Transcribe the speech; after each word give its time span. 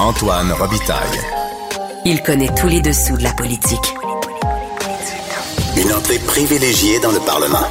Antoine 0.00 0.50
Robitaille. 0.52 1.20
Il 2.04 2.20
connaît 2.22 2.52
tous 2.56 2.66
les 2.66 2.80
dessous 2.80 3.16
de 3.16 3.22
la 3.22 3.32
politique. 3.32 3.94
Une 5.76 5.92
entrée 5.92 6.18
privilégiée 6.18 6.98
dans 6.98 7.12
le 7.12 7.20
Parlement. 7.20 7.66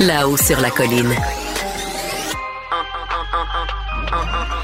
Là-haut 0.00 0.36
sur 0.36 0.60
la 0.60 0.70
colline. 0.70 1.14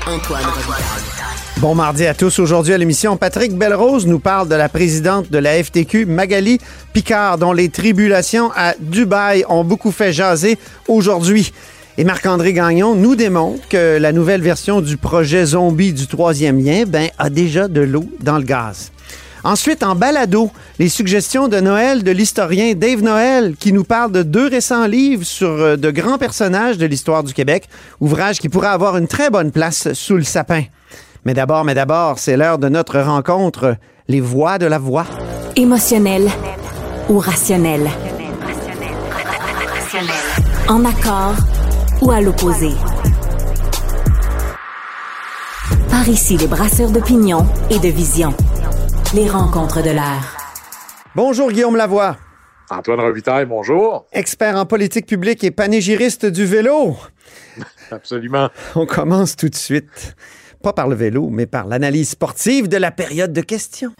Antoine 0.08 0.44
Robitaille. 0.44 1.16
Bon 1.58 1.74
mardi 1.74 2.04
à 2.04 2.14
tous. 2.14 2.38
Aujourd'hui 2.40 2.74
à 2.74 2.78
l'émission, 2.78 3.16
Patrick 3.16 3.56
Belrose 3.56 4.06
nous 4.06 4.18
parle 4.18 4.48
de 4.48 4.54
la 4.56 4.68
présidente 4.68 5.30
de 5.30 5.38
la 5.38 5.62
FTQ, 5.62 6.04
Magali 6.04 6.58
Picard, 6.92 7.38
dont 7.38 7.52
les 7.52 7.68
tribulations 7.70 8.50
à 8.54 8.74
Dubaï 8.78 9.44
ont 9.48 9.64
beaucoup 9.64 9.92
fait 9.92 10.12
jaser 10.12 10.58
aujourd'hui. 10.88 11.52
Et 11.98 12.04
Marc-André 12.04 12.52
Gagnon 12.52 12.94
nous 12.94 13.16
démontre 13.16 13.66
que 13.68 13.96
la 13.96 14.12
nouvelle 14.12 14.42
version 14.42 14.82
du 14.82 14.98
projet 14.98 15.46
zombie 15.46 15.95
du 15.95 16.06
troisième 16.06 16.62
lien 16.62 16.84
ben, 16.86 17.09
a 17.19 17.30
déjà 17.30 17.69
de 17.69 17.80
l'eau 17.80 18.05
dans 18.20 18.36
le 18.36 18.45
gaz. 18.45 18.92
Ensuite, 19.45 19.82
en 19.82 19.95
balado, 19.95 20.50
les 20.78 20.91
suggestions 20.91 21.48
de 21.48 21.59
Noël 21.59 22.02
de 22.02 22.10
l'historien 22.10 22.74
Dave 22.74 23.00
Noël 23.02 23.55
qui 23.59 23.72
nous 23.72 23.84
parle 23.84 24.12
de 24.12 24.22
deux 24.22 24.48
récents 24.48 24.86
livres 24.86 25.24
sur 25.24 25.48
euh, 25.48 25.77
de 25.77 25.91
grands 25.91 26.19
personnages 26.19 26.77
de 26.77 26.84
l'histoire 26.84 27.22
du 27.22 27.32
Québec, 27.32 27.69
ouvrage 28.00 28.41
qui 28.41 28.48
pourrait 28.48 28.69
avoir 28.69 28.98
une 28.98 29.08
très 29.08 29.30
bonne 29.30 29.52
place 29.52 29.92
sous 29.94 30.16
le 30.16 30.24
sapin. 30.24 30.64
Mais 31.24 31.33
d'abord, 31.33 31.64
mais 31.64 31.74
d'abord, 31.74 32.19
c'est 32.19 32.36
l'heure 32.36 32.58
de 32.58 32.69
notre 32.69 32.98
rencontre, 33.00 33.77
les 34.08 34.20
voix 34.20 34.58
de 34.58 34.66
la 34.66 34.78
voix. 34.78 35.06
Émotionnel 35.55 36.28
ou 37.08 37.19
rationnel? 37.19 37.88
En 40.69 40.84
accord 40.84 41.36
ou 42.02 42.10
à 42.10 42.20
l'opposé. 42.20 42.70
Par 45.91 46.09
ici, 46.09 46.36
les 46.36 46.46
brasseurs 46.46 46.91
d'opinion 46.91 47.47
et 47.70 47.78
de 47.78 47.89
vision. 47.89 48.34
Les 49.14 49.28
rencontres 49.28 49.83
de 49.83 49.91
l'air. 49.91 50.36
Bonjour 51.14 51.50
Guillaume 51.50 51.77
Lavoie, 51.77 52.17
Antoine 52.69 53.00
Robitaille, 53.00 53.47
bonjour. 53.47 54.06
expert 54.12 54.56
en 54.56 54.67
politique 54.67 55.06
publique 55.06 55.44
et 55.44 55.50
panégyriste 55.50 56.27
du 56.27 56.44
vélo. 56.44 56.97
Absolument. 57.91 58.50
On 58.74 58.86
commence 58.86 59.36
tout 59.36 59.48
de 59.48 59.55
suite, 59.55 60.17
pas 60.62 60.72
par 60.72 60.89
le 60.89 60.97
vélo, 60.97 61.28
mais 61.30 61.47
par 61.47 61.67
l'analyse 61.67 62.11
sportive 62.11 62.69
de 62.69 62.77
la 62.77 62.91
période 62.91 63.33
de 63.33 63.41
questions. 63.41 63.92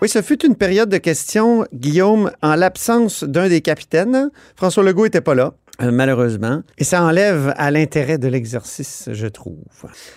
Oui, 0.00 0.08
ce 0.08 0.22
fut 0.22 0.44
une 0.46 0.54
période 0.54 0.88
de 0.88 0.98
questions, 0.98 1.64
Guillaume, 1.74 2.30
en 2.40 2.54
l'absence 2.54 3.24
d'un 3.24 3.48
des 3.48 3.60
capitaines. 3.60 4.30
François 4.54 4.84
Legault 4.84 5.04
n'était 5.04 5.20
pas 5.20 5.34
là. 5.34 5.54
euh, 5.82 5.90
malheureusement. 5.90 6.62
Et 6.78 6.84
ça 6.84 7.02
enlève 7.02 7.52
à 7.56 7.70
l'intérêt 7.72 8.16
de 8.18 8.28
l'exercice, 8.28 9.08
je 9.12 9.26
trouve. 9.26 9.58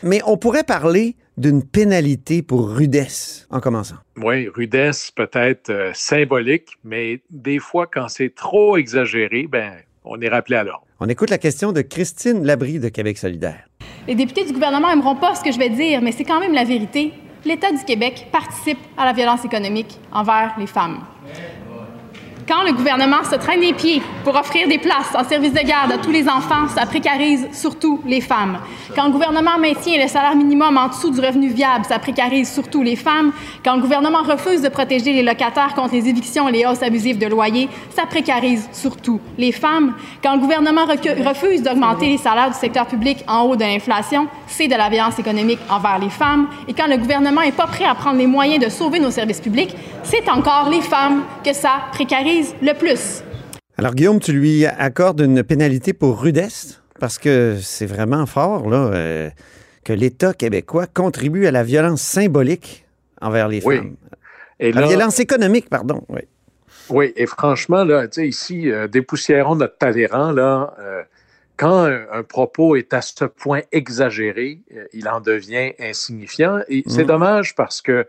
Mais 0.04 0.22
on 0.28 0.38
pourrait 0.38 0.64
parler 0.64 1.16
d'une 1.38 1.64
pénalité 1.64 2.44
pour 2.44 2.70
rudesse, 2.70 3.48
en 3.50 3.60
commençant. 3.60 3.96
Oui, 4.18 4.48
rudesse 4.54 5.10
peut-être 5.10 5.72
euh, 5.72 5.92
symbolique, 5.96 6.68
mais 6.84 7.22
des 7.32 7.58
fois, 7.58 7.88
quand 7.92 8.08
c'est 8.08 8.36
trop 8.36 8.78
exagéré, 8.78 9.48
ben, 9.50 9.72
on 10.04 10.22
est 10.22 10.30
rappelé 10.30 10.58
à 10.58 10.64
l'ordre. 10.64 10.86
On 11.00 11.10
écoute 11.10 11.32
la 11.32 11.40
question 11.40 11.72
de 11.72 11.82
Christine 11.82 12.44
Labrie 12.44 12.80
de 12.80 12.90
Québec 12.90 13.18
solidaire. 13.18 13.68
Les 14.08 14.14
députés 14.16 14.46
du 14.46 14.54
gouvernement 14.54 14.90
n'aimeront 14.90 15.16
pas 15.16 15.34
ce 15.34 15.44
que 15.44 15.52
je 15.52 15.58
vais 15.58 15.70
dire, 15.70 16.02
mais 16.04 16.12
c'est 16.12 16.24
quand 16.26 16.40
même 16.40 16.54
la 16.54 16.66
vérité. 16.66 17.14
L'État 17.44 17.72
du 17.72 17.84
Québec 17.84 18.28
participe 18.32 18.78
à 18.96 19.06
la 19.06 19.14
violence 19.14 19.44
économique 19.44 19.98
envers 20.12 20.54
les 20.60 20.68
femmes. 20.68 21.00
Quand 22.52 22.64
le 22.64 22.74
gouvernement 22.74 23.24
se 23.24 23.36
traîne 23.36 23.62
les 23.62 23.72
pieds 23.72 24.02
pour 24.26 24.36
offrir 24.36 24.68
des 24.68 24.78
places 24.78 25.16
en 25.18 25.24
service 25.24 25.54
de 25.54 25.66
garde 25.66 25.94
à 25.94 25.98
tous 25.98 26.12
les 26.12 26.28
enfants, 26.28 26.68
ça 26.68 26.86
précarise 26.86 27.48
surtout 27.54 28.02
les 28.06 28.20
femmes. 28.20 28.58
Quand 28.94 29.06
le 29.06 29.12
gouvernement 29.14 29.58
maintient 29.58 30.04
le 30.04 30.10
salaire 30.10 30.36
minimum 30.36 30.76
en 30.76 30.90
dessous 30.90 31.12
du 31.12 31.22
revenu 31.22 31.48
viable, 31.48 31.86
ça 31.86 31.98
précarise 31.98 32.52
surtout 32.52 32.84
les 32.84 32.98
femmes. 32.98 33.32
Quand 33.64 33.76
le 33.78 33.82
gouvernement 33.82 34.22
refuse 34.24 34.62
de 34.62 34.68
protéger 34.68 35.14
les 35.14 35.24
locataires 35.24 35.74
contre 35.76 35.94
les 35.94 36.10
évictions 36.10 36.50
et 36.50 36.52
les 36.52 36.66
hausses 36.66 36.84
abusives 36.84 37.18
de 37.18 37.28
loyers, 37.28 37.70
ça 37.96 38.06
précarise 38.06 38.68
surtout 38.74 39.22
les 39.38 39.54
femmes. 39.54 39.94
Quand 40.22 40.34
le 40.34 40.42
gouvernement 40.42 40.86
refuse 40.86 41.64
d'augmenter 41.64 42.10
les 42.10 42.18
salaires 42.18 42.50
du 42.50 42.58
secteur 42.58 42.86
public 42.86 43.24
en 43.30 43.44
haut 43.44 43.56
de 43.56 43.64
l'inflation, 43.64 44.28
c'est 44.48 44.68
de 44.68 44.76
la 44.76 44.90
violence 44.90 45.18
économique 45.18 45.60
envers 45.70 46.00
les 46.00 46.10
femmes. 46.10 46.48
Et 46.68 46.74
quand 46.74 46.88
le 46.88 46.98
gouvernement 46.98 47.44
n'est 47.44 47.54
pas 47.54 47.68
prêt 47.68 47.86
à 47.86 47.96
prendre 47.96 48.18
les 48.18 48.28
moyens 48.28 48.62
de 48.62 48.70
sauver 48.70 49.00
nos 49.00 49.12
services 49.12 49.40
publics, 49.40 49.74
c'est 50.04 50.28
encore 50.30 50.70
les 50.70 50.82
femmes 50.82 51.24
que 51.46 51.54
ça 51.54 51.84
précarise 51.94 52.41
le 52.62 52.74
plus. 52.78 53.24
Alors, 53.78 53.94
Guillaume, 53.96 54.20
tu 54.20 54.32
lui 54.34 54.66
accordes 54.66 55.22
une 55.22 55.44
pénalité 55.44 55.94
pour 55.94 56.22
rudesse 56.22 56.82
parce 57.00 57.18
que 57.18 57.58
c'est 57.62 57.86
vraiment 57.88 58.26
fort 58.26 58.70
là, 58.70 58.92
euh, 58.94 59.30
que 59.84 59.94
l'État 59.94 60.34
québécois 60.34 60.86
contribue 60.88 61.48
à 61.48 61.52
la 61.52 61.64
violence 61.64 62.02
symbolique 62.02 62.86
envers 63.22 63.48
les 63.48 63.62
Oui. 63.66 63.78
femmes. 63.78 63.96
Et 64.60 64.72
La 64.72 64.82
là, 64.82 64.88
violence 64.88 65.20
économique, 65.20 65.70
pardon. 65.70 66.04
Oui. 66.10 66.22
oui, 66.90 67.14
et 67.16 67.26
franchement, 67.26 67.84
là, 67.84 68.08
tu 68.08 68.22
sais, 68.22 68.28
ici, 68.28 68.70
euh, 68.72 68.88
dépoussiérons 68.88 69.56
notre 69.56 69.78
talent, 69.78 70.32
là. 70.32 70.76
euh, 70.80 71.02
quand 71.58 71.86
un, 71.86 72.06
un 72.12 72.24
propos 72.24 72.76
est 72.76 72.94
à 72.94 73.02
ce 73.02 73.26
point 73.26 73.62
exagéré, 73.72 74.62
euh, 74.76 74.86
il 74.94 75.08
en 75.08 75.22
devient 75.22 75.74
insignifiant. 75.80 76.60
Et 76.70 76.84
c'est 76.88 77.02
Mhm. 77.02 77.08
dommage 77.08 77.56
parce 77.56 77.82
que 77.82 78.06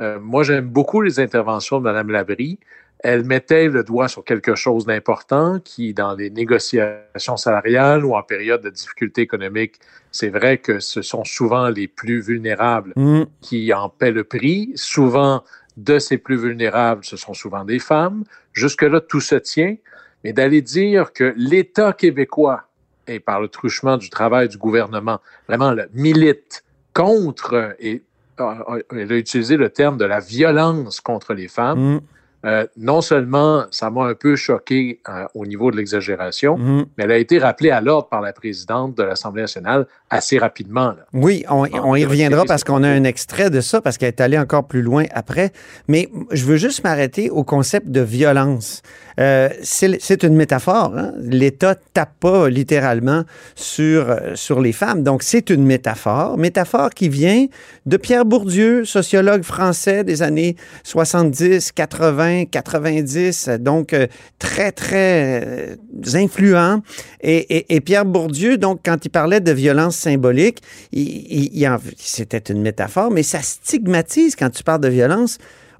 euh, 0.00 0.18
moi, 0.20 0.42
j'aime 0.42 0.66
beaucoup 0.66 1.00
les 1.00 1.20
interventions 1.20 1.78
de 1.78 1.84
Mme 1.84 2.10
Labrie. 2.10 2.58
Elle 3.04 3.22
mettait 3.24 3.68
le 3.68 3.84
doigt 3.84 4.08
sur 4.08 4.24
quelque 4.24 4.54
chose 4.54 4.86
d'important 4.86 5.60
qui, 5.60 5.92
dans 5.92 6.14
les 6.14 6.30
négociations 6.30 7.36
salariales 7.36 8.02
ou 8.02 8.14
en 8.16 8.22
période 8.22 8.62
de 8.62 8.70
difficulté 8.70 9.20
économique, 9.20 9.74
c'est 10.10 10.30
vrai 10.30 10.56
que 10.56 10.80
ce 10.80 11.02
sont 11.02 11.22
souvent 11.22 11.68
les 11.68 11.86
plus 11.86 12.20
vulnérables 12.22 12.94
Mm. 12.96 13.24
qui 13.42 13.72
en 13.74 13.90
paient 13.90 14.10
le 14.10 14.24
prix. 14.24 14.72
Souvent, 14.74 15.44
de 15.76 15.98
ces 15.98 16.16
plus 16.16 16.36
vulnérables, 16.36 17.04
ce 17.04 17.18
sont 17.18 17.34
souvent 17.34 17.64
des 17.64 17.78
femmes. 17.78 18.24
Jusque-là, 18.54 19.00
tout 19.00 19.20
se 19.20 19.34
tient. 19.34 19.76
Mais 20.24 20.32
d'aller 20.32 20.62
dire 20.62 21.12
que 21.12 21.34
l'État 21.36 21.92
québécois, 21.92 22.62
et 23.06 23.20
par 23.20 23.38
le 23.42 23.48
truchement 23.48 23.98
du 23.98 24.08
travail 24.08 24.48
du 24.48 24.56
gouvernement, 24.56 25.20
vraiment 25.46 25.72
le 25.72 25.84
milite 25.92 26.64
contre, 26.94 27.76
et 27.80 28.02
elle 28.38 29.12
a 29.12 29.16
utilisé 29.16 29.58
le 29.58 29.68
terme 29.68 29.98
de 29.98 30.06
la 30.06 30.20
violence 30.20 31.02
contre 31.02 31.34
les 31.34 31.48
femmes, 31.48 31.96
Mm. 31.96 32.00
Euh, 32.44 32.66
non 32.76 33.00
seulement 33.00 33.64
ça 33.70 33.90
m'a 33.90 34.04
un 34.04 34.14
peu 34.14 34.36
choqué 34.36 35.00
euh, 35.08 35.24
au 35.34 35.46
niveau 35.46 35.70
de 35.70 35.76
l'exagération, 35.76 36.56
Mm. 36.58 36.84
mais 36.96 37.04
elle 37.04 37.12
a 37.12 37.16
été 37.18 37.38
rappelée 37.38 37.70
à 37.70 37.80
l'ordre 37.80 38.08
par 38.08 38.20
la 38.20 38.32
présidente 38.32 38.96
de 38.96 39.02
l'Assemblée 39.02 39.42
nationale 39.42 39.86
assez 40.10 40.38
rapidement. 40.38 40.88
là. 40.88 41.06
Oui, 41.12 41.44
on, 41.48 41.66
on 41.72 41.94
y 41.96 42.04
reviendra 42.04 42.44
parce 42.44 42.64
qu'on 42.64 42.82
a 42.82 42.88
un 42.88 43.04
extrait 43.04 43.50
de 43.50 43.60
ça, 43.60 43.80
parce 43.80 43.96
qu'elle 43.98 44.08
est 44.08 44.20
allée 44.20 44.38
encore 44.38 44.66
plus 44.66 44.82
loin 44.82 45.04
après. 45.12 45.52
Mais 45.88 46.08
je 46.30 46.44
veux 46.44 46.56
juste 46.56 46.84
m'arrêter 46.84 47.30
au 47.30 47.44
concept 47.44 47.88
de 47.88 48.00
violence. 48.00 48.82
Euh, 49.20 49.48
c'est 49.62 50.22
une 50.24 50.34
métaphore. 50.34 50.92
hein. 50.96 51.12
L'État 51.20 51.76
tape 51.94 52.14
pas 52.20 52.48
littéralement 52.48 53.22
sur, 53.54 54.14
sur 54.34 54.60
les 54.60 54.72
femmes. 54.72 55.02
Donc, 55.04 55.22
c'est 55.22 55.50
une 55.50 55.64
métaphore. 55.64 56.36
Métaphore 56.36 56.90
qui 56.90 57.08
vient 57.08 57.46
de 57.86 57.96
Pierre 57.96 58.24
Bourdieu, 58.24 58.84
sociologue 58.84 59.42
français 59.44 60.02
des 60.04 60.22
années 60.22 60.56
70, 60.82 61.72
80, 61.72 62.33
90. 62.42 63.48
Donc, 63.60 63.92
euh, 63.92 64.06
très, 64.38 64.72
très 64.72 65.42
euh, 65.44 65.76
influent. 66.14 66.82
Et, 67.20 67.74
et- 67.74 67.80
Pierre 67.80 68.04
Bourdieu, 68.04 68.58
donc, 68.58 68.80
quand 68.84 69.04
il 69.04 69.08
parlait 69.10 69.40
de 69.40 69.52
violence 69.52 69.96
symbolique, 69.96 70.58
il- 70.92 71.68
c'était 71.98 72.38
une 72.52 72.60
métaphore, 72.62 73.10
mais 73.10 73.22
ça 73.22 73.40
stigmatise 73.42 74.36
quand 74.36 74.50
tu 74.50 74.62
parles 74.62 74.80
de 74.80 74.88
violence 74.88 75.38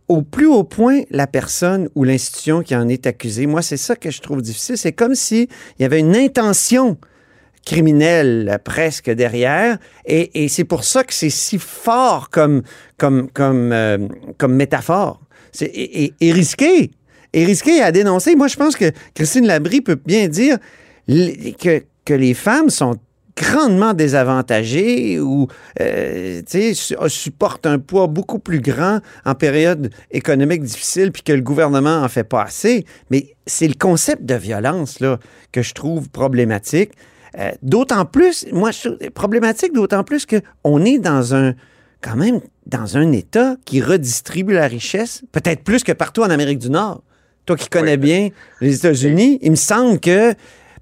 au 0.09 0.23
plus 0.23 0.47
haut 0.47 0.65
point 0.65 1.01
la 1.11 1.27
personne 1.27 1.89
ou 1.95 2.05
l'institution 2.05 2.63
qui 2.63 2.77
en 2.77 2.89
est 2.89 3.07
accusée. 3.07 3.47
Moi, 3.47 3.63
c'est 3.63 3.77
ça 3.79 3.97
que 3.97 4.11
je 4.11 4.21
trouve 4.21 4.43
difficile. 4.43 4.77
C'est 4.77 4.93
comme 4.93 5.15
s'il 5.15 5.49
y 5.79 5.85
avait 5.85 6.01
une 6.01 6.15
intention 6.17 6.99
criminelle 7.65 8.51
euh, 8.53 8.59
presque 8.59 9.11
derrière, 9.11 9.79
et, 10.07 10.49
c'est 10.49 10.65
pour 10.65 10.85
ça 10.85 11.05
que 11.05 11.15
c'est 11.15 11.31
si 11.31 11.59
fort 11.59 12.31
comme, 12.31 12.63
comme, 12.99 13.31
comme, 13.31 13.73
euh, 13.73 13.99
comme 14.39 14.55
métaphore. 14.55 15.21
C'est, 15.53 15.71
et, 15.75 16.33
risqué. 16.33 16.91
Et 17.33 17.45
risqué 17.45 17.81
à 17.81 17.91
dénoncer. 17.91 18.37
Moi, 18.37 18.49
je 18.49 18.57
pense 18.57 18.77
que 18.77 18.93
Christine 19.15 19.47
Labrie 19.47 19.81
peut 19.81 19.99
bien 20.05 20.29
dire 20.29 20.59
que, 21.09 21.83
que 22.05 22.15
les 22.15 22.35
femmes 22.35 22.71
sont 22.71 22.97
grandement 23.37 23.95
désavantagées 23.95 25.19
ou 25.19 25.49
euh, 25.81 26.43
su- 26.47 26.95
supportent 27.09 27.67
un 27.67 27.79
poids 27.79 28.07
beaucoup 28.07 28.39
plus 28.39 28.61
grand 28.61 29.01
en 29.25 29.35
période 29.35 29.91
économique 30.11 30.63
difficile 30.63 31.11
puis 31.11 31.23
que 31.23 31.33
le 31.33 31.41
gouvernement 31.41 32.03
en 32.03 32.09
fait 32.09 32.25
pas 32.25 32.43
assez. 32.43 32.85
Mais 33.11 33.35
c'est 33.47 33.69
le 33.69 33.75
concept 33.75 34.25
de 34.25 34.35
violence 34.35 35.01
là, 35.01 35.19
que 35.53 35.63
je 35.63 35.75
trouve 35.75 36.09
problématique. 36.11 36.93
Euh, 37.39 37.51
d'autant 37.63 38.05
plus, 38.05 38.47
moi, 38.53 38.71
je 38.71 39.09
problématique 39.11 39.73
d'autant 39.73 40.05
plus 40.05 40.27
qu'on 40.27 40.85
est 40.85 40.99
dans 40.99 41.35
un, 41.35 41.55
quand 42.01 42.17
même, 42.17 42.41
dans 42.67 42.97
un 42.97 43.11
État 43.13 43.57
qui 43.65 43.81
redistribue 43.81 44.55
la 44.55 44.69
richesse, 44.69 45.23
peut-être 45.33 45.65
plus 45.65 45.83
que 45.83 45.93
partout 45.93 46.23
en 46.23 46.31
Amérique 46.31 46.59
du 46.59 46.71
Nord. 46.71 47.03
Toi 47.47 47.57
qui 47.57 47.69
connais 47.69 47.93
Oui. 47.93 47.99
bien 47.99 48.29
les 48.61 48.77
États-Unis, 48.77 49.39
il 49.43 49.51
me 49.51 49.57
semble 49.57 50.01
que 50.01 50.35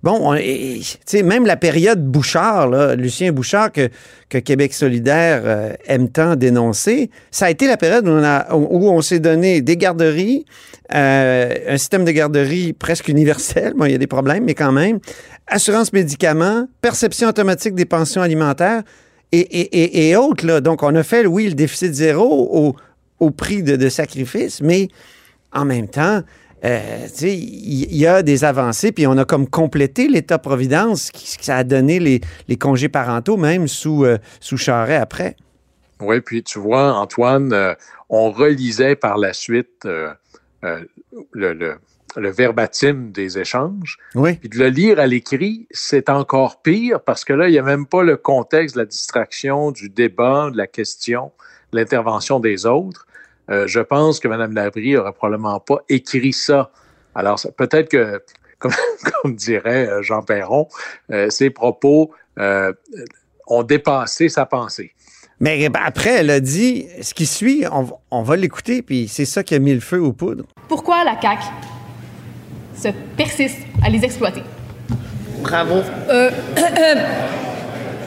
bon, 0.03 0.33
même 0.33 1.47
la 1.47 1.57
période 1.57 2.05
Bouchard, 2.05 2.97
Lucien 2.97 3.33
Bouchard, 3.33 3.71
que, 3.73 3.89
Québec 4.29 4.73
solidaire 4.73 5.43
euh, 5.45 5.75
aime 5.87 6.09
tant 6.09 6.37
dénoncer, 6.37 7.11
ça 7.31 7.47
a 7.47 7.51
été 7.51 7.67
la 7.67 7.77
période 7.77 8.09
où 8.09 8.89
on, 8.89 9.03
s'est 9.03 9.21
donné 9.21 9.61
des 9.61 9.77
garderies, 9.77 10.47
euh, 10.95 11.55
un 11.69 11.77
système 11.77 12.05
de 12.07 12.11
garderie 12.13 12.73
presque 12.73 13.09
universel, 13.09 13.75
bon, 13.77 13.85
il 13.85 13.93
y 13.93 13.95
a 13.95 13.99
des 13.99 14.07
problèmes, 14.07 14.45
mais 14.45 14.55
quand 14.55 14.73
même, 14.73 15.01
assurance 15.47 15.93
médicaments, 15.93 16.67
perception 16.81 17.29
automatique 17.29 17.75
des 17.75 17.85
pensions 17.85 18.23
alimentaires 18.23 18.83
et, 19.33 20.15
autres. 20.17 20.61
Donc, 20.61 20.83
on 20.83 20.95
a 20.95 21.03
fait, 21.03 21.27
oui, 21.27 21.49
le 21.49 21.55
déficit 21.55 21.95
zéro 21.95 22.75
au, 23.19 23.31
prix 23.31 23.63
de, 23.63 23.77
de 23.77 23.89
sacrifices, 23.89 24.61
mais 24.61 24.89
en 25.53 25.65
même 25.65 25.89
temps, 25.89 26.23
euh, 26.65 27.07
il 27.23 27.97
y, 27.97 28.07
a 28.07 28.23
des 28.23 28.45
avancées, 28.45 28.93
puis 28.93 29.07
on 29.09 29.19
a 29.19 29.25
comme 29.25 29.49
complété 29.49 30.07
l'État-providence, 30.07 31.11
qui, 31.11 31.27
ça 31.27 31.57
a 31.57 31.65
donné 31.65 31.99
les, 31.99 32.21
les, 32.47 32.57
congés 32.57 32.89
parentaux, 32.89 33.37
même 33.37 33.67
sous, 33.67 34.05
euh, 34.05 34.19
sous 34.39 34.57
Charret 34.57 34.97
après. 34.97 35.37
Oui, 36.01 36.21
puis 36.21 36.45
tu 36.45 36.61
vois, 36.61 36.95
Antoine, 36.95 37.53
euh, 37.53 37.75
on 38.09 38.31
relisait 38.31 38.95
par 38.95 39.19
la 39.19 39.33
suite 39.33 39.85
le, 39.85 40.13
le, 41.33 41.79
le, 42.17 42.31
verbatim 42.31 43.11
des 43.11 43.41
échanges. 43.41 43.99
Oui. 44.15 44.35
Puis 44.35 44.49
de 44.49 44.59
le 44.59 44.69
lire 44.69 45.01
à 45.01 45.09
l'écrit, 45.09 45.67
c'est 45.73 46.09
encore 46.11 46.63
pire 46.63 47.01
parce 47.01 47.25
que 47.25 47.33
là, 47.33 47.49
il 47.49 47.53
n'y 47.53 47.59
a 47.59 47.65
même 47.65 47.87
pas 47.87 48.05
le 48.05 48.17
contexte 48.17 48.77
de 48.77 48.83
la 48.83 48.87
distraction, 48.87 49.73
du 49.73 49.89
débat, 49.89 50.51
de 50.53 50.57
la 50.57 50.69
question, 50.69 51.33
de 51.73 51.79
l'intervention 51.79 52.39
des 52.39 52.67
autres. 52.67 53.07
Euh, 53.53 53.67
je 53.67 53.81
pense 53.81 54.19
que 54.19 54.29
Mme 54.29 54.55
Labrie 54.55 54.95
n'aurait 54.95 55.13
probablement 55.13 55.61
pas 55.61 55.79
écrit 55.89 56.33
ça. 56.33 56.71
Alors, 57.15 57.39
peut-être 57.57 57.91
que, 57.91 58.23
comme, 58.59 59.35
dirait 59.35 59.87
euh, 59.89 60.03
Jean 60.03 60.23
Perron, 60.23 60.69
euh, 61.11 61.29
ses 61.31 61.51
propos 61.51 62.13
ont 63.47 63.63
dépassé 63.63 64.31
sa 64.31 64.47
pensée. 64.47 64.93
Mais 65.39 65.69
ben, 65.69 65.83
après, 65.85 66.11
elle 66.11 66.31
a 66.31 66.41
dit, 66.41 66.87
ce 67.03 67.13
qui 67.13 67.27
suit, 67.27 67.65
on, 68.11 68.23
va 68.23 68.37
l'écouter, 68.37 68.81
puis 68.81 69.07
c'est 69.09 69.27
ça 69.27 69.43
qui 69.43 69.55
a 69.55 69.59
mis 69.59 69.75
le 69.75 69.81
feu 69.81 70.01
aux 70.01 70.13
poudres. 70.15 70.45
Pourquoi 70.69 71.05
la 71.05 71.21
CAQ 71.21 71.43
se 72.75 72.89
persiste 73.17 73.59
à 73.85 73.91
les 73.91 74.03
exploiter? 74.03 74.45
Bravo. 75.43 75.83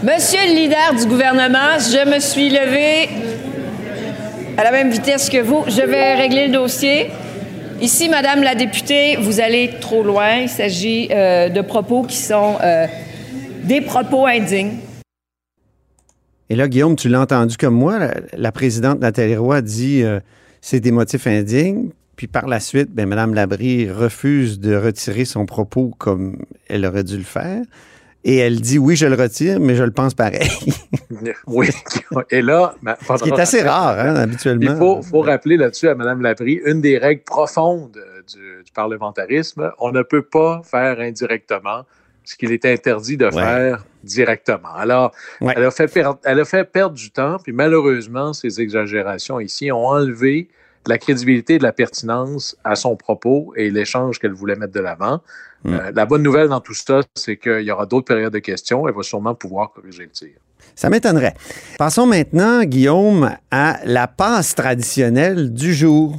monsieur 0.01 0.39
le 0.47 0.55
leader 0.55 0.95
du 0.95 1.05
gouvernement, 1.05 1.77
je 1.77 2.09
me 2.09 2.19
suis 2.19 2.49
levé 2.49 3.09
à 4.57 4.63
la 4.63 4.71
même 4.71 4.89
vitesse 4.89 5.29
que 5.29 5.41
vous. 5.41 5.63
Je 5.67 5.81
vais 5.81 6.15
régler 6.15 6.47
le 6.47 6.53
dossier. 6.53 7.07
Ici, 7.81 8.07
Madame 8.07 8.41
la 8.41 8.55
députée, 8.55 9.17
vous 9.17 9.41
allez 9.41 9.71
trop 9.81 10.01
loin. 10.01 10.37
Il 10.37 10.49
s'agit 10.49 11.09
euh, 11.11 11.49
de 11.49 11.61
propos 11.61 12.03
qui 12.03 12.17
sont 12.17 12.55
euh, 12.63 12.87
des 13.63 13.81
propos 13.81 14.25
indignes. 14.25 14.77
Et 16.49 16.55
là, 16.55 16.67
Guillaume, 16.67 16.95
tu 16.95 17.09
l'as 17.09 17.21
entendu 17.21 17.57
comme 17.57 17.75
moi, 17.75 17.99
la, 18.33 18.51
présidente 18.51 18.99
Nathalie 18.99 19.35
Roy 19.35 19.61
dit 19.61 20.03
euh, 20.03 20.19
c'est 20.61 20.79
des 20.79 20.91
motifs 20.91 21.27
indignes. 21.27 21.89
Puis 22.15 22.27
par 22.27 22.47
la 22.47 22.61
suite, 22.61 22.91
ben, 22.91 23.07
Mme 23.07 23.33
Labrie 23.33 23.91
refuse 23.91 24.59
de 24.59 24.73
retirer 24.73 25.25
son 25.25 25.45
propos 25.45 25.91
comme 25.97 26.37
elle 26.69 26.85
aurait 26.85 27.03
dû 27.03 27.17
le 27.17 27.23
faire. 27.23 27.61
Et 28.27 28.37
elle 28.37 28.59
dit 28.59 28.79
oui, 28.79 28.95
je 28.95 29.05
le 29.05 29.15
retire, 29.15 29.59
mais 29.59 29.75
je 29.75 29.83
le 29.83 29.91
pense 29.91 30.15
pareil. 30.15 30.49
oui. 31.47 31.69
Et 32.31 32.41
là, 32.41 32.73
ce 33.17 33.23
qui 33.23 33.29
est 33.29 33.39
assez 33.39 33.61
rare, 33.61 33.99
hein, 33.99 34.15
habituellement. 34.15 34.71
Il 34.71 34.77
faut, 34.77 35.03
faut 35.03 35.21
rappeler 35.21 35.57
là-dessus 35.57 35.87
à 35.87 35.93
Mme 35.93 36.23
Laprie 36.23 36.59
une 36.65 36.81
des 36.81 36.97
règles 36.97 37.21
profondes 37.21 37.91
du, 37.91 38.71
parlementarisme. 38.73 39.71
On 39.77 39.91
ne 39.91 40.01
peut 40.01 40.23
pas 40.23 40.63
faire 40.63 40.99
indirectement 40.99 41.83
ce 42.23 42.35
qu'il 42.35 42.51
est 42.51 42.65
interdit 42.65 43.15
de 43.15 43.29
faire 43.29 43.85
directement. 44.03 44.73
Alors, 44.73 45.11
elle, 45.41 45.63
a 45.63 45.69
fait 45.69 45.87
perdre, 45.87 46.19
elle 46.23 46.39
a 46.39 46.45
fait 46.45 46.63
perdre 46.63 46.95
du 46.95 47.11
temps, 47.11 47.37
puis 47.37 47.53
malheureusement, 47.53 48.33
ces 48.33 48.59
exagérations 48.59 49.39
ici 49.39 49.71
ont 49.71 49.85
enlevé 49.85 50.49
la 50.87 50.97
crédibilité 50.97 51.55
et 51.55 51.57
de 51.59 51.63
la 51.63 51.73
pertinence 51.73 52.57
à 52.63 52.75
son 52.75 52.95
propos 52.95 53.53
et 53.55 53.69
l'échange 53.69 54.19
qu'elle 54.19 54.33
voulait 54.33 54.55
mettre 54.55 54.73
de 54.73 54.79
l'avant. 54.79 55.21
Mm. 55.65 55.73
Euh, 55.73 55.91
la 55.93 56.05
bonne 56.05 56.21
nouvelle 56.21 56.47
dans 56.47 56.61
tout 56.61 56.73
ça, 56.73 57.01
c'est 57.15 57.37
qu'il 57.37 57.61
y 57.61 57.71
aura 57.71 57.85
d'autres 57.85 58.05
périodes 58.05 58.33
de 58.33 58.39
questions. 58.39 58.87
Elle 58.87 58.93
va 58.93 59.03
sûrement 59.03 59.33
pouvoir 59.33 59.71
corriger 59.73 60.03
le 60.03 60.11
tir. 60.11 60.29
Ça 60.75 60.89
m'étonnerait. 60.89 61.33
Passons 61.77 62.05
maintenant, 62.05 62.63
Guillaume, 62.63 63.31
à 63.51 63.79
la 63.85 64.07
passe 64.07 64.55
traditionnelle 64.55 65.53
du 65.53 65.73
jour. 65.73 66.17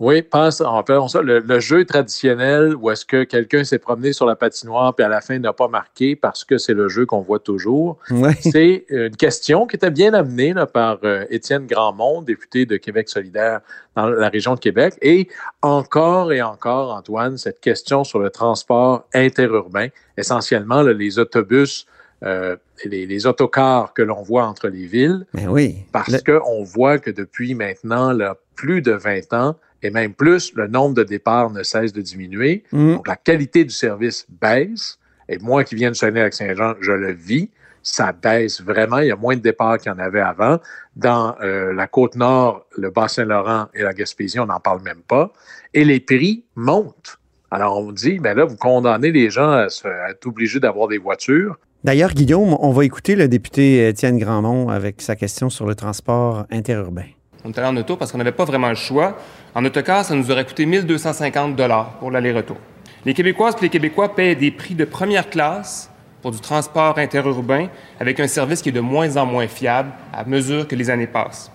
Oui, 0.00 0.22
passe, 0.22 0.62
on 0.64 1.08
ça 1.08 1.22
le, 1.22 1.60
jeu 1.60 1.84
traditionnel 1.84 2.76
où 2.76 2.90
est-ce 2.90 3.04
que 3.04 3.24
quelqu'un 3.24 3.64
s'est 3.64 3.80
promené 3.80 4.12
sur 4.12 4.26
la 4.26 4.36
patinoire 4.36 4.94
puis 4.94 5.04
à 5.04 5.08
la 5.08 5.20
fin 5.20 5.38
n'a 5.38 5.52
pas 5.52 5.66
marqué 5.66 6.14
parce 6.14 6.44
que 6.44 6.56
c'est 6.56 6.74
le 6.74 6.88
jeu 6.88 7.04
qu'on 7.04 7.20
voit 7.20 7.40
toujours. 7.40 7.98
C'est 8.40 8.84
une 8.90 9.16
question 9.16 9.66
qui 9.66 9.76
était 9.76 9.90
bien 9.90 10.14
amenée 10.14 10.54
par 10.72 10.98
euh, 11.02 11.24
Étienne 11.30 11.66
Grandmont, 11.66 12.22
député 12.22 12.64
de 12.64 12.76
Québec 12.76 13.08
solidaire 13.08 13.60
dans 13.96 14.08
la 14.08 14.28
région 14.28 14.54
de 14.54 14.60
Québec. 14.60 14.94
Et 15.02 15.28
encore 15.62 16.32
et 16.32 16.42
encore, 16.42 16.94
Antoine, 16.94 17.36
cette 17.36 17.60
question 17.60 18.04
sur 18.04 18.20
le 18.20 18.30
transport 18.30 19.04
interurbain, 19.14 19.88
essentiellement 20.16 20.82
les 20.82 21.18
autobus 21.18 21.86
euh, 22.24 22.56
les, 22.84 23.06
les, 23.06 23.26
autocars 23.26 23.92
que 23.92 24.02
l'on 24.02 24.22
voit 24.22 24.44
entre 24.44 24.66
les 24.66 24.86
villes. 24.86 25.24
Mais 25.34 25.46
oui. 25.46 25.76
Parce 25.92 26.20
qu'on 26.22 26.64
voit 26.64 26.98
que 26.98 27.12
depuis 27.12 27.54
maintenant 27.54 28.12
là, 28.12 28.36
plus 28.58 28.82
de 28.82 28.92
20 28.92 29.32
ans, 29.32 29.56
et 29.82 29.90
même 29.90 30.12
plus, 30.12 30.52
le 30.54 30.66
nombre 30.66 30.94
de 30.94 31.04
départs 31.04 31.50
ne 31.50 31.62
cesse 31.62 31.92
de 31.92 32.02
diminuer. 32.02 32.64
Mm. 32.72 32.94
Donc, 32.94 33.06
la 33.08 33.16
qualité 33.16 33.64
du 33.64 33.70
service 33.70 34.26
baisse. 34.28 34.98
Et 35.28 35.38
moi 35.38 35.62
qui 35.62 35.76
viens 35.76 35.90
de 35.90 35.94
Saguenay-Lac-Saint-Jean, 35.94 36.74
je 36.80 36.92
le 36.92 37.12
vis. 37.12 37.50
Ça 37.82 38.12
baisse 38.12 38.60
vraiment. 38.60 38.98
Il 38.98 39.06
y 39.06 39.12
a 39.12 39.16
moins 39.16 39.36
de 39.36 39.40
départs 39.40 39.78
qu'il 39.78 39.92
y 39.92 39.94
en 39.94 39.98
avait 39.98 40.20
avant. 40.20 40.58
Dans 40.96 41.36
euh, 41.40 41.72
la 41.72 41.86
côte 41.86 42.16
nord, 42.16 42.66
le 42.76 42.90
Bas-Saint-Laurent 42.90 43.68
et 43.72 43.82
la 43.82 43.92
Gaspésie, 43.92 44.40
on 44.40 44.46
n'en 44.46 44.58
parle 44.58 44.82
même 44.82 45.02
pas. 45.06 45.32
Et 45.74 45.84
les 45.84 46.00
prix 46.00 46.44
montent. 46.56 47.18
Alors, 47.50 47.78
on 47.78 47.92
dit, 47.92 48.18
ben 48.18 48.36
là, 48.36 48.44
vous 48.44 48.56
condamnez 48.56 49.12
les 49.12 49.30
gens 49.30 49.52
à, 49.52 49.68
être 50.10 50.26
obligés 50.26 50.60
d'avoir 50.60 50.88
des 50.88 50.98
voitures. 50.98 51.56
D'ailleurs, 51.84 52.12
Guillaume, 52.12 52.56
on 52.58 52.72
va 52.72 52.84
écouter 52.84 53.14
le 53.14 53.28
député 53.28 53.88
Étienne 53.88 54.18
Grandmont 54.18 54.68
avec 54.68 55.00
sa 55.00 55.14
question 55.14 55.48
sur 55.48 55.64
le 55.64 55.76
transport 55.76 56.46
interurbain. 56.50 57.06
On 57.48 57.52
est 57.52 57.64
en 57.64 57.76
auto 57.78 57.96
parce 57.96 58.12
qu'on 58.12 58.18
n'avait 58.18 58.32
pas 58.32 58.44
vraiment 58.44 58.68
le 58.68 58.74
choix. 58.74 59.16
En 59.54 59.64
autocar, 59.64 60.04
ça 60.04 60.14
nous 60.14 60.30
aurait 60.30 60.44
coûté 60.44 60.66
1250 60.66 61.56
dollars 61.56 61.92
pour 61.98 62.10
l'aller-retour. 62.10 62.58
Les 63.06 63.14
Québécoises 63.14 63.54
et 63.58 63.62
les 63.62 63.68
Québécois 63.70 64.14
paient 64.14 64.34
des 64.34 64.50
prix 64.50 64.74
de 64.74 64.84
première 64.84 65.30
classe 65.30 65.90
pour 66.20 66.30
du 66.30 66.40
transport 66.40 66.98
interurbain 66.98 67.68
avec 68.00 68.20
un 68.20 68.26
service 68.26 68.60
qui 68.60 68.68
est 68.68 68.72
de 68.72 68.80
moins 68.80 69.16
en 69.16 69.24
moins 69.24 69.46
fiable 69.46 69.92
à 70.12 70.24
mesure 70.24 70.68
que 70.68 70.76
les 70.76 70.90
années 70.90 71.06
passent. 71.06 71.50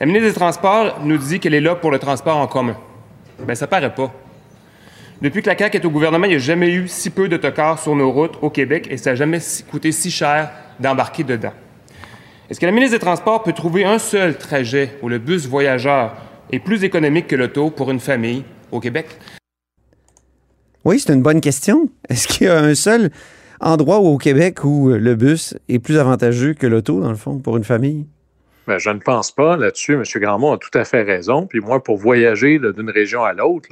La 0.00 0.06
ministre 0.06 0.28
des 0.28 0.34
Transports 0.34 0.98
nous 1.04 1.18
dit 1.18 1.38
qu'elle 1.38 1.54
est 1.54 1.60
là 1.60 1.76
pour 1.76 1.92
le 1.92 2.00
transport 2.00 2.36
en 2.36 2.48
commun. 2.48 2.76
Bien, 3.38 3.54
ça 3.54 3.68
paraît 3.68 3.94
pas. 3.94 4.12
Depuis 5.22 5.42
que 5.42 5.50
la 5.50 5.56
CAQ 5.56 5.76
est 5.76 5.84
au 5.84 5.90
gouvernement, 5.90 6.26
il 6.26 6.30
n'y 6.30 6.36
a 6.36 6.40
jamais 6.40 6.70
eu 6.70 6.88
si 6.88 7.10
peu 7.10 7.28
d'autocars 7.28 7.78
sur 7.78 7.94
nos 7.94 8.10
routes 8.10 8.38
au 8.42 8.50
Québec 8.50 8.88
et 8.90 8.96
ça 8.96 9.10
n'a 9.10 9.16
jamais 9.16 9.38
coûté 9.70 9.92
si 9.92 10.10
cher 10.10 10.50
d'embarquer 10.80 11.22
dedans. 11.22 11.52
Est-ce 12.50 12.60
que 12.60 12.64
la 12.64 12.72
ministre 12.72 12.96
des 12.96 13.00
Transports 13.00 13.42
peut 13.42 13.52
trouver 13.52 13.84
un 13.84 13.98
seul 13.98 14.38
trajet 14.38 14.92
où 15.02 15.10
le 15.10 15.18
bus 15.18 15.46
voyageur 15.46 16.16
est 16.50 16.60
plus 16.60 16.82
économique 16.82 17.26
que 17.26 17.36
l'auto 17.36 17.68
pour 17.68 17.90
une 17.90 18.00
famille 18.00 18.42
au 18.72 18.80
Québec? 18.80 19.06
Oui, 20.82 20.98
c'est 20.98 21.12
une 21.12 21.20
bonne 21.20 21.42
question. 21.42 21.90
Est-ce 22.08 22.26
qu'il 22.26 22.46
y 22.46 22.50
a 22.50 22.58
un 22.58 22.74
seul 22.74 23.10
endroit 23.60 23.98
au 23.98 24.16
Québec 24.16 24.64
où 24.64 24.88
le 24.88 25.14
bus 25.14 25.58
est 25.68 25.78
plus 25.78 25.98
avantageux 25.98 26.54
que 26.54 26.66
l'auto, 26.66 27.02
dans 27.02 27.10
le 27.10 27.16
fond, 27.16 27.38
pour 27.38 27.58
une 27.58 27.64
famille? 27.64 28.06
Bien, 28.66 28.78
je 28.78 28.88
ne 28.88 28.98
pense 28.98 29.30
pas 29.30 29.58
là-dessus. 29.58 29.92
M. 29.92 30.04
Grandmont 30.16 30.54
a 30.54 30.56
tout 30.56 30.70
à 30.72 30.86
fait 30.86 31.02
raison. 31.02 31.46
Puis 31.46 31.60
moi, 31.60 31.84
pour 31.84 31.98
voyager 31.98 32.58
d'une 32.58 32.88
région 32.88 33.24
à 33.24 33.34
l'autre, 33.34 33.68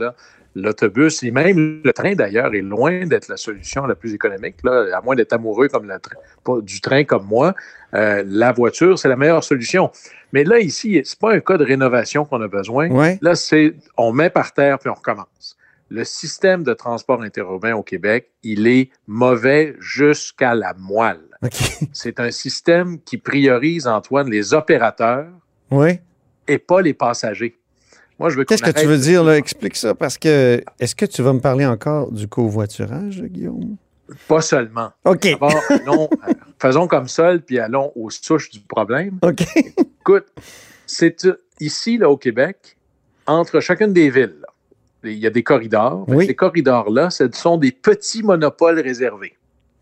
l'autobus 0.57 1.23
et 1.23 1.31
même 1.31 1.83
le 1.85 1.93
train 1.93 2.15
d'ailleurs 2.15 2.55
est 2.55 2.63
loin 2.63 3.07
d'être 3.07 3.29
la 3.29 3.37
solution 3.37 3.87
la 3.87 3.95
plus 3.95 4.15
économique. 4.15 4.57
Là, 4.65 4.87
à 4.97 5.03
moins 5.03 5.15
d'être 5.15 5.35
amoureux 5.35 5.69
comme 5.69 5.87
du 6.63 6.81
train 6.81 7.05
comme 7.05 7.27
moi, 7.27 7.55
euh, 7.95 8.25
la 8.27 8.53
voiture, 8.53 8.99
c'est 8.99 9.09
la 9.09 9.17
meilleure 9.17 9.45
solution. 9.45 9.91
Mais 10.33 10.45
là, 10.45 10.59
ici, 10.59 11.01
c'est 11.05 11.19
pas 11.19 11.35
un 11.35 11.41
cas 11.41 11.59
de 11.59 11.65
rénovation 11.65 12.25
qu'on 12.25 12.41
a 12.41 12.49
besoin. 12.49 12.89
Là, 13.21 13.35
c'est 13.35 13.75
on 13.99 14.13
met 14.13 14.31
par 14.31 14.53
terre 14.53 14.79
puis 14.79 14.89
on 14.89 14.95
recommence. 14.95 15.57
Le 15.89 16.03
système 16.03 16.65
de 16.65 16.73
transport 16.73 17.23
interurbain 17.23 17.77
au 17.77 17.83
Québec, 17.83 18.31
il 18.43 18.67
est 18.67 18.91
mauvais 19.07 19.77
jusqu'à 19.79 20.55
la 20.55 20.75
moelle. 20.75 21.21
C'est 21.93 22.19
un 22.19 22.33
système 22.33 22.99
qui 23.03 23.19
priorise, 23.19 23.87
Antoine, 23.87 24.29
les 24.29 24.53
opérateurs 24.53 25.29
et 26.49 26.59
pas 26.59 26.81
les 26.81 26.93
passagers. 26.93 27.57
Moi, 28.19 28.31
je 28.31 28.37
veux 28.37 28.45
Qu'est-ce 28.45 28.63
que 28.63 28.71
tu 28.71 28.87
veux 28.87 28.99
dire, 28.99 29.23
là? 29.23 29.37
Explique 29.37 29.77
ça, 29.77 29.95
parce 29.95 30.17
que 30.17 30.63
est-ce 30.81 30.95
que 30.95 31.05
tu 31.05 31.23
vas 31.23 31.33
me 31.33 31.41
parler 31.41 31.67
encore 31.67 32.11
du 32.11 32.29
covoiturage, 32.29 33.23
Guillaume? 33.23 33.77
Pas 34.29 34.41
seulement. 34.41 34.91
OK. 35.05 35.27
Euh, 35.27 36.07
faisons 36.59 36.87
comme 36.87 37.09
ça, 37.09 37.33
puis 37.45 37.59
allons 37.59 37.93
aux 37.95 38.11
souches 38.11 38.51
du 38.51 38.61
problème. 38.61 39.19
OK. 39.23 39.45
Écoute, 40.01 40.27
c'est 40.87 41.27
ici, 41.61 41.99
là, 41.99 42.09
au 42.09 42.17
Québec, 42.17 42.77
entre 43.27 43.61
chacune 43.61 43.93
des 43.93 44.09
villes, 44.11 44.45
il 45.05 45.19
y 45.19 45.27
a 45.27 45.31
des 45.31 45.43
corridors. 45.43 46.05
Oui. 46.09 46.27
Ces 46.27 46.35
corridors-là, 46.35 47.11
ce 47.11 47.31
sont 47.33 47.59
des 47.59 47.73
petits 47.73 48.23
monopoles 48.23 48.81
réservés. 48.81 49.37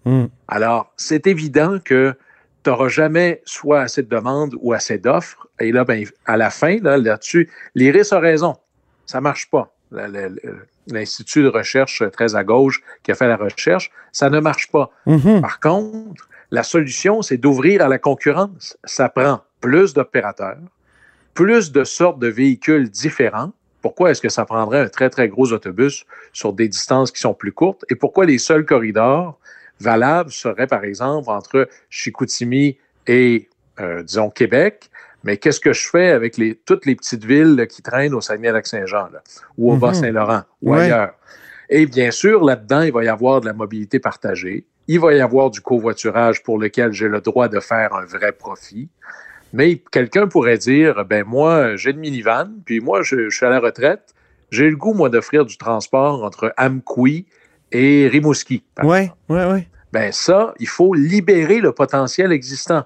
Hmm. 0.04 0.26
Alors, 0.48 0.92
c'est 0.96 1.26
évident 1.26 1.78
que 1.82 2.14
tu 2.64 2.71
n'auras 2.71 2.88
jamais 2.88 3.42
soit 3.44 3.83
assez 3.83 4.02
de 4.02 4.09
demandes 4.09 4.54
ou 4.61 4.73
assez 4.73 4.99
d'offres. 4.99 5.47
Et 5.61 5.71
là, 5.71 5.85
ben, 5.85 6.04
à 6.25 6.37
la 6.37 6.50
fin, 6.50 6.78
là, 6.80 6.97
là-dessus, 6.97 7.50
l'IRIS 7.75 8.12
a 8.12 8.18
raison. 8.18 8.56
Ça 9.06 9.18
ne 9.18 9.23
marche 9.23 9.50
pas. 9.50 9.75
L'Institut 10.88 11.42
de 11.42 11.49
recherche 11.49 12.02
très 12.11 12.35
à 12.35 12.42
gauche 12.42 12.83
qui 13.02 13.12
a 13.12 13.14
fait 13.14 13.28
la 13.28 13.37
recherche, 13.37 13.90
ça 14.12 14.30
ne 14.30 14.40
marche 14.40 14.71
pas. 14.71 14.90
Mhm. 15.06 15.42
Par 15.42 15.61
contre, 15.61 16.26
la 16.50 16.62
solution, 16.62 17.21
c'est 17.21 17.37
d'ouvrir 17.37 17.83
à 17.83 17.88
la 17.88 17.99
concurrence. 17.99 18.78
Ça 18.85 19.09
prend 19.11 19.42
plus 19.61 19.92
d'opérateurs, 19.92 20.59
plus 21.35 21.71
de 21.71 21.85
sortes 21.85 22.18
de 22.18 22.28
véhicules 22.28 22.90
différents. 22.90 23.52
Pourquoi 23.83 24.11
est-ce 24.11 24.23
que 24.23 24.30
ça 24.30 24.47
prendrait 24.47 24.80
un 24.80 24.88
très, 24.88 25.11
très 25.11 25.28
gros 25.28 25.52
autobus 25.52 26.06
sur 26.33 26.54
des 26.54 26.68
distances 26.68 27.11
qui 27.11 27.21
sont 27.21 27.35
plus 27.35 27.52
courtes? 27.52 27.85
Et 27.90 27.94
pourquoi 27.94 28.25
les 28.25 28.38
seuls 28.38 28.64
corridors 28.64 29.38
valables 29.84 30.32
seraient, 30.32 30.66
par 30.66 30.82
exemple, 30.84 31.28
entre 31.30 31.68
Chicoutimi 31.90 32.78
et, 33.06 33.48
euh, 33.80 34.02
disons, 34.02 34.30
Québec? 34.30 34.90
Mais 35.22 35.36
qu'est-ce 35.38 35.60
que 35.60 35.72
je 35.72 35.88
fais 35.88 36.10
avec 36.10 36.36
les, 36.36 36.54
toutes 36.54 36.84
les 36.86 36.96
petites 36.96 37.24
villes 37.24 37.54
là, 37.56 37.66
qui 37.66 37.80
traînent 37.82 38.14
au 38.14 38.20
Saguenay-Lac-Saint-Jean, 38.20 39.08
ou 39.56 39.70
au 39.72 39.74
Mhm. 39.74 39.80
Bas-Saint-Laurent, 39.80 40.42
ou 40.60 40.72
Ouais. 40.72 40.82
ailleurs? 40.82 41.14
Et 41.70 41.86
bien 41.86 42.10
sûr, 42.10 42.44
là-dedans, 42.44 42.82
il 42.82 42.92
va 42.92 43.04
y 43.04 43.08
avoir 43.08 43.40
de 43.40 43.46
la 43.46 43.54
mobilité 43.54 43.98
partagée. 43.98 44.66
Il 44.86 45.00
va 45.00 45.14
y 45.14 45.20
avoir 45.20 45.50
du 45.50 45.60
covoiturage 45.62 46.42
pour 46.42 46.58
lequel 46.58 46.92
j'ai 46.92 47.08
le 47.08 47.20
droit 47.22 47.48
de 47.48 47.58
faire 47.60 47.94
un 47.94 48.04
vrai 48.04 48.32
profit. 48.32 48.90
Mais 49.54 49.80
quelqu'un 49.90 50.26
pourrait 50.28 50.58
dire, 50.58 51.06
ben 51.06 51.24
moi, 51.24 51.76
j'ai 51.76 51.92
une 51.92 52.00
minivan, 52.00 52.50
puis 52.66 52.80
moi, 52.80 53.02
je, 53.02 53.30
je 53.30 53.36
suis 53.36 53.46
à 53.46 53.50
la 53.50 53.60
retraite. 53.60 54.14
J'ai 54.50 54.68
le 54.68 54.76
goût, 54.76 54.92
moi, 54.92 55.08
d'offrir 55.08 55.46
du 55.46 55.56
transport 55.56 56.22
entre 56.22 56.52
Amqui 56.58 57.26
et 57.75 58.09
Rimouski. 58.09 58.62
par 58.75 58.87
Ouais, 58.87 59.11
ouais, 59.28 59.45
ouais. 59.45 59.69
ben 59.93 60.12
ça, 60.12 60.54
il 60.61 60.69
faut 60.69 60.95
libérer 60.95 61.61
le 61.61 61.73
potentiel 61.73 62.33
existant. 62.33 62.85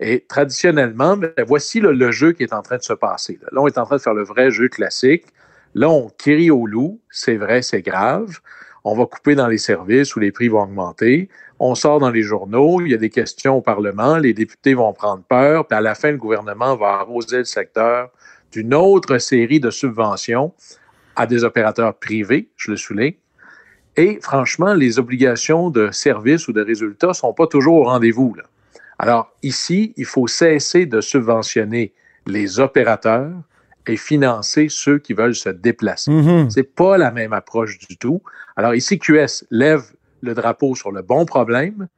Et 0.00 0.24
traditionnellement, 0.26 1.16
ben, 1.16 1.32
voici 1.46 1.78
le, 1.78 1.92
le 1.92 2.10
jeu 2.10 2.32
qui 2.32 2.42
est 2.42 2.54
en 2.54 2.62
train 2.62 2.78
de 2.78 2.82
se 2.82 2.94
passer. 2.94 3.38
Là. 3.42 3.48
Là, 3.52 3.60
on 3.60 3.68
est 3.68 3.78
en 3.78 3.84
train 3.84 3.96
de 3.96 4.00
faire 4.00 4.14
le 4.14 4.24
vrai 4.24 4.50
jeu 4.50 4.68
classique. 4.68 5.26
Là, 5.74 5.88
on 5.90 6.10
crie 6.18 6.50
au 6.50 6.66
loup, 6.66 7.00
c'est 7.10 7.36
vrai, 7.36 7.62
c'est 7.62 7.82
grave. 7.82 8.38
On 8.84 8.96
va 8.96 9.06
couper 9.06 9.34
dans 9.34 9.46
les 9.46 9.58
services 9.58 10.16
où 10.16 10.18
les 10.18 10.32
prix 10.32 10.48
vont 10.48 10.62
augmenter. 10.62 11.28
On 11.60 11.74
sort 11.74 12.00
dans 12.00 12.10
les 12.10 12.22
journaux, 12.22 12.80
il 12.80 12.88
y 12.88 12.94
a 12.94 12.96
des 12.96 13.10
questions 13.10 13.58
au 13.58 13.60
Parlement, 13.60 14.18
les 14.18 14.34
députés 14.34 14.74
vont 14.74 14.92
prendre 14.92 15.22
peur, 15.22 15.66
puis 15.68 15.78
à 15.78 15.80
la 15.80 15.94
fin, 15.94 16.10
le 16.10 16.16
gouvernement 16.16 16.74
va 16.74 16.94
arroser 16.94 17.38
le 17.38 17.44
secteur 17.44 18.10
d'une 18.50 18.74
autre 18.74 19.18
série 19.18 19.60
de 19.60 19.70
subventions 19.70 20.52
à 21.14 21.26
des 21.26 21.44
opérateurs 21.44 21.94
privés, 21.94 22.48
je 22.56 22.72
le 22.72 22.76
souligne. 22.76 23.14
Et 23.96 24.18
franchement, 24.22 24.74
les 24.74 24.98
obligations 24.98 25.70
de 25.70 25.90
service 25.90 26.48
ou 26.48 26.52
de 26.52 26.62
résultats 26.62 27.08
ne 27.08 27.12
sont 27.12 27.34
pas 27.34 27.46
toujours 27.46 27.74
au 27.76 27.84
rendez-vous. 27.84 28.34
Alors 28.98 29.32
ici, 29.42 29.92
il 29.96 30.06
faut 30.06 30.26
cesser 30.26 30.86
de 30.86 31.00
subventionner 31.00 31.92
les 32.26 32.60
opérateurs 32.60 33.32
et 33.86 33.96
financer 33.96 34.68
ceux 34.70 34.98
qui 34.98 35.12
veulent 35.12 35.34
se 35.34 35.48
déplacer. 35.48 36.10
Mhm. 36.10 36.50
C'est 36.50 36.74
pas 36.74 36.96
la 36.96 37.10
même 37.10 37.32
approche 37.32 37.78
du 37.78 37.96
tout. 37.96 38.22
Alors 38.56 38.74
ici, 38.74 38.98
QS 38.98 39.44
lève 39.50 39.82
le 40.22 40.34
drapeau 40.34 40.74
sur 40.74 40.92
le 40.92 41.02
bon 41.02 41.26
problème, 41.26 41.88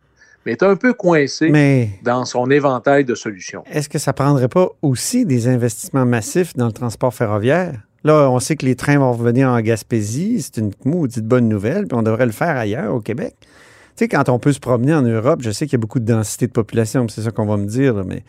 mais 0.46 0.52
est 0.52 0.62
un 0.62 0.76
peu 0.76 0.94
coincé 0.94 1.50
Mais 1.50 1.90
dans 2.02 2.24
son 2.24 2.50
éventail 2.50 3.04
de 3.04 3.14
solutions. 3.14 3.64
est-ce 3.70 3.88
que 3.88 3.98
ça 3.98 4.12
prendrait 4.12 4.48
pas 4.48 4.68
aussi 4.82 5.26
des 5.26 5.46
investissements 5.48 6.06
massifs 6.06 6.54
dans 6.56 6.66
le 6.66 6.72
transport 6.72 7.12
ferroviaire? 7.12 7.80
Là, 8.04 8.30
on 8.30 8.38
sait 8.38 8.56
que 8.56 8.66
les 8.66 8.76
trains 8.76 8.98
vont 8.98 9.12
revenir 9.12 9.48
en 9.48 9.60
Gaspésie. 9.60 10.40
C'est 10.42 10.58
une 10.60 10.72
maudite 10.84 11.24
bonne 11.24 11.48
nouvelle, 11.48 11.86
puis 11.86 11.96
on 11.96 12.02
devrait 12.02 12.26
le 12.26 12.32
faire 12.32 12.56
ailleurs, 12.56 12.94
au 12.94 13.00
Québec. 13.00 13.34
Tu 13.40 13.46
sais, 13.96 14.08
quand 14.08 14.28
on 14.28 14.38
peut 14.38 14.52
se 14.52 14.60
promener 14.60 14.92
en 14.94 15.02
Europe, 15.02 15.40
je 15.42 15.50
sais 15.50 15.66
qu'il 15.66 15.74
y 15.74 15.76
a 15.76 15.78
beaucoup 15.80 16.00
de 16.00 16.04
densité 16.04 16.46
de 16.46 16.52
population, 16.52 17.06
c'est 17.08 17.22
ça 17.22 17.30
qu'on 17.30 17.46
va 17.46 17.56
me 17.56 17.66
dire, 17.66 17.94
là, 17.94 18.02
mais 18.04 18.22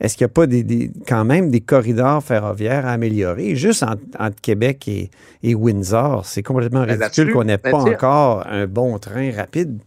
est-ce 0.00 0.16
qu'il 0.16 0.24
n'y 0.26 0.30
a 0.30 0.34
pas 0.34 0.46
des, 0.46 0.62
des- 0.64 0.90
quand 1.08 1.24
même 1.24 1.50
des 1.50 1.60
corridors 1.60 2.22
ferroviaires 2.22 2.84
à 2.84 2.90
améliorer? 2.92 3.54
Juste 3.54 3.82
en- 3.84 3.94
entre 4.18 4.40
Québec 4.42 4.86
et, 4.88 5.10
et 5.42 5.54
Windsor, 5.54 6.26
c'est 6.26 6.42
complètement 6.42 6.84
Ben, 6.84 7.00
ridicule 7.00 7.32
qu'on 7.32 7.44
n'ait 7.44 7.58
ben, 7.58 7.70
pas 7.70 7.78
encore 7.78 8.44
un 8.46 8.66
bon 8.66 8.98
train 8.98 9.30
rapide. 9.34 9.78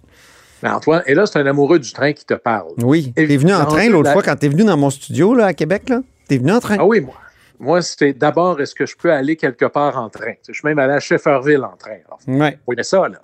Mais 0.63 0.69
Antoine, 0.69 1.03
et 1.05 1.13
là, 1.13 1.25
c'est 1.27 1.37
un 1.37 1.45
amoureux 1.45 1.77
du 1.77 1.91
train 1.91 2.13
qui 2.13 2.25
te 2.25 2.33
parle. 2.33 2.71
Oui. 2.81 3.13
T'es 3.15 3.25
venu 3.37 3.53
en 3.53 3.65
train 3.65 3.89
l'autre 3.89 4.05
la- 4.05 4.13
fois 4.13 4.23
quand 4.23 4.35
t'es 4.37 4.47
venu 4.47 4.63
dans 4.63 4.77
mon 4.77 4.89
studio 4.89 5.35
là, 5.35 5.47
à 5.47 5.53
Québec, 5.53 5.89
là? 5.89 6.01
T'es 6.27 6.37
venu 6.39 6.51
en 6.53 6.59
train? 6.59 6.77
Ah 6.79 6.85
oui, 6.85 7.01
moi. 7.01 7.13
Moi, 7.59 7.81
c'est 7.81 8.13
d'abord, 8.13 8.61
est-ce 8.61 8.75
que 8.75 8.85
je 8.85 8.95
peux 8.95 9.11
aller 9.11 9.35
quelque 9.35 9.65
part 9.65 9.97
en 9.97 10.09
train? 10.09 10.33
Je 10.47 10.53
suis 10.53 10.65
même 10.65 10.79
allé 10.79 10.93
à 10.93 10.99
Shefferville 10.99 11.63
en 11.63 11.75
train. 11.75 11.97
Alors, 12.05 12.19
Ouais. 12.27 12.59
Oui, 12.67 12.75
mais 12.77 12.83
ça, 12.83 13.07
là. 13.07 13.19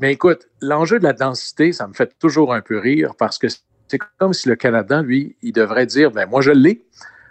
Mais 0.00 0.12
écoute, 0.12 0.48
l'enjeu 0.60 0.98
de 0.98 1.04
la 1.04 1.12
densité, 1.12 1.72
ça 1.72 1.86
me 1.86 1.92
fait 1.92 2.18
toujours 2.18 2.52
un 2.52 2.60
peu 2.60 2.78
rire 2.78 3.14
parce 3.16 3.38
que 3.38 3.46
c'est 3.48 3.98
comme 4.18 4.32
si 4.32 4.48
le 4.48 4.56
Canada, 4.56 5.02
lui, 5.02 5.36
il 5.42 5.52
devrait 5.52 5.86
dire, 5.86 6.10
ben 6.10 6.26
moi, 6.28 6.40
je 6.40 6.50
l'ai. 6.50 6.84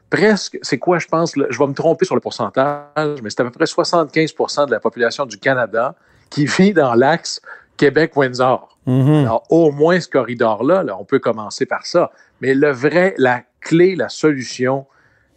Presque, 0.10 0.60
c'est 0.62 0.78
quoi, 0.78 1.00
je 1.00 1.08
pense, 1.08 1.34
je 1.36 1.58
vais 1.58 1.68
me 1.68 1.74
tromper 1.74 2.06
sur 2.06 2.16
le 2.16 2.22
pourcentage, 2.22 3.22
mais 3.22 3.30
c'est 3.30 3.42
à 3.42 3.46
peu 3.46 3.52
près 3.52 3.66
75% 3.66 4.68
de 4.68 4.72
la 4.72 4.80
population 4.80 5.26
du 5.26 5.38
Canada 5.38 5.96
qui 6.30 6.46
vit 6.46 6.74
dans 6.74 6.94
l'axe 6.94 7.42
Québec-Windsor. 7.78 8.78
Mhm. 8.86 9.26
Alors, 9.26 9.44
au 9.50 9.72
moins, 9.72 10.00
ce 10.00 10.08
corridor-là, 10.08 10.84
là, 10.84 10.96
on 11.00 11.06
peut 11.06 11.20
commencer 11.20 11.66
par 11.66 11.86
ça. 11.86 12.12
Mais 12.42 12.54
le 12.54 12.72
vrai, 12.72 13.16
la 13.18 13.42
clé, 13.62 13.96
la 13.96 14.10
solution, 14.10 14.86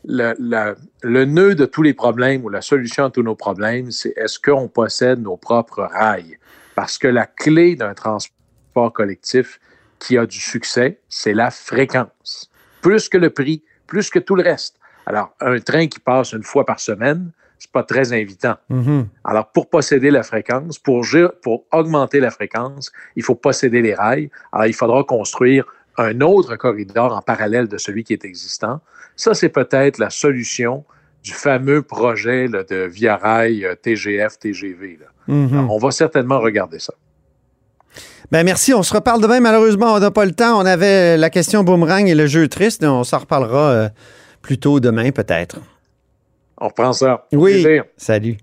le, 0.07 1.25
nœud 1.25 1.55
de 1.55 1.67
tous 1.67 1.83
les 1.83 1.95
problèmes 1.95 2.45
ou 2.45 2.49
la 2.49 2.63
solution 2.63 3.05
à 3.05 3.11
tous 3.11 3.23
nos 3.23 3.35
problèmes, 3.35 3.91
c'est 3.91 4.15
est-ce 4.17 4.39
qu'on 4.39 4.69
possède 4.69 5.21
nos 5.21 5.37
propres 5.37 5.83
rails? 5.83 6.39
Parce 6.75 6.99
que 6.99 7.09
la 7.09 7.27
clé 7.27 7.77
d'un 7.77 7.95
transport 7.95 8.93
collectif 8.93 9.59
qui 9.99 10.19
a 10.19 10.27
du 10.27 10.39
succès, 10.39 11.01
c'est 11.09 11.35
la 11.35 11.51
fréquence. 11.51 12.51
Plus 12.83 13.09
que 13.09 13.19
le 13.19 13.31
prix, 13.31 13.63
plus 13.87 14.11
que 14.11 14.19
tout 14.19 14.37
le 14.37 14.43
reste. 14.43 14.79
Alors, 15.07 15.35
un 15.41 15.59
train 15.61 15.87
qui 15.87 16.01
passe 16.01 16.33
une 16.33 16.43
fois 16.43 16.67
par 16.67 16.81
semaine, 16.81 17.31
c'est 17.59 17.71
pas 17.71 17.83
très 17.83 18.13
invitant. 18.13 18.57
Mhm. 18.69 19.09
Alors, 19.25 19.51
pour 19.51 19.71
posséder 19.71 20.11
la 20.11 20.23
fréquence, 20.23 20.79
pour 20.79 21.05
augmenter 21.73 22.21
la 22.21 22.31
fréquence, 22.31 22.93
il 23.15 23.23
faut 23.23 23.35
posséder 23.35 23.81
les 23.81 23.95
rails. 23.95 24.31
Alors, 24.53 24.67
il 24.67 24.75
faudra 24.75 25.03
construire 25.05 25.65
un 25.99 26.21
autre 26.21 26.57
corridor 26.57 27.17
en 27.17 27.23
parallèle 27.23 27.69
de 27.69 27.79
celui 27.79 28.05
qui 28.05 28.13
est 28.13 28.25
existant. 28.25 28.81
Ça, 29.17 29.35
c'est 29.35 29.49
peut-être 29.49 29.99
la 29.99 30.11
solution 30.11 30.85
du 31.23 31.33
fameux 31.33 31.83
projet 31.83 32.47
là, 32.47 32.63
de 32.63 32.87
Via 32.87 33.17
Rail 33.17 33.65
euh, 33.65 33.75
TGF, 33.75 34.39
TGV. 34.39 34.99
là. 35.01 35.07
Mhm. 35.35 35.59
Alors, 35.59 35.75
on 35.75 35.79
va 35.79 35.91
certainement 35.91 36.39
regarder 36.39 36.79
ça. 36.79 36.95
Ben 38.31 38.45
merci. 38.45 38.75
On 38.75 38.83
se 38.83 38.93
reparle 38.95 39.23
demain. 39.23 39.41
Malheureusement, 39.41 39.95
on 39.95 40.01
n'a 40.01 40.11
pas 40.11 40.25
le 40.25 40.33
temps. 40.33 40.61
On 40.61 40.67
avait 40.67 41.17
la 41.17 41.31
question 41.31 41.65
boomerang 41.65 42.07
et 42.07 42.15
le 42.15 42.27
jeu 42.27 42.49
triste. 42.49 42.85
On 42.85 43.05
s'en 43.05 43.19
reparlera 43.19 43.71
euh, 43.71 43.89
plus 44.43 44.59
tôt 44.59 44.81
demain, 44.81 45.11
peut-être. 45.11 45.59
On 46.59 46.69
reprend 46.69 46.93
ça. 46.93 47.27
Oui. 47.33 47.65
Salut. 47.97 48.37